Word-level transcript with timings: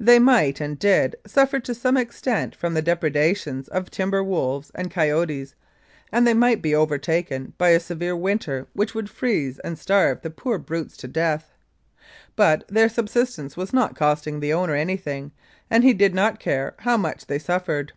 They 0.00 0.18
might, 0.18 0.58
and 0.58 0.78
did, 0.78 1.16
suffer 1.26 1.60
to 1.60 1.74
some 1.74 1.98
extent 1.98 2.56
from 2.56 2.72
the 2.72 2.80
depredations 2.80 3.68
of 3.68 3.90
timber 3.90 4.24
wolves 4.24 4.72
and 4.74 4.90
coyotes, 4.90 5.54
and 6.10 6.26
they 6.26 6.32
might 6.32 6.62
be 6.62 6.74
over 6.74 6.96
taken 6.96 7.52
by 7.58 7.68
a 7.68 7.78
severe 7.80 8.16
winter 8.16 8.66
which 8.72 8.94
would 8.94 9.10
freeze 9.10 9.58
and 9.58 9.78
starve 9.78 10.22
the 10.22 10.30
poor 10.30 10.56
brutes 10.56 10.96
to 10.96 11.08
death, 11.08 11.52
but 12.36 12.64
their 12.68 12.88
subsistence 12.88 13.54
was 13.54 13.74
not 13.74 13.94
costing 13.94 14.40
the 14.40 14.54
owner 14.54 14.74
anything, 14.74 15.30
and 15.70 15.84
he 15.84 15.92
did 15.92 16.14
not 16.14 16.40
care 16.40 16.74
how 16.78 16.96
much 16.96 17.26
they 17.26 17.38
suffered. 17.38 17.92